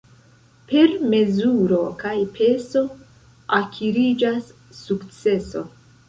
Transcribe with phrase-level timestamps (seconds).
[0.69, 2.81] Per mezuro kaj peso
[3.57, 5.63] akiriĝas sukceso.